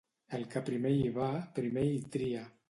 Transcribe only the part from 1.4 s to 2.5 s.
primer hi tria.